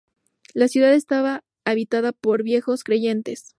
[0.55, 3.49] La ciudad estaba habitada por Viejos creyentes.